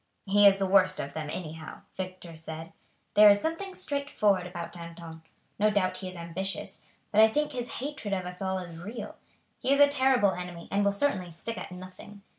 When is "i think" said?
7.21-7.51